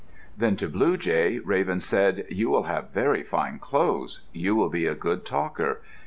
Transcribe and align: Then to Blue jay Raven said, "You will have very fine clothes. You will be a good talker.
Then 0.35 0.55
to 0.55 0.67
Blue 0.67 0.97
jay 0.97 1.37
Raven 1.37 1.79
said, 1.79 2.25
"You 2.31 2.49
will 2.49 2.63
have 2.63 2.89
very 2.89 3.21
fine 3.21 3.59
clothes. 3.59 4.21
You 4.33 4.55
will 4.55 4.69
be 4.69 4.87
a 4.87 4.95
good 4.95 5.25
talker. 5.27 5.83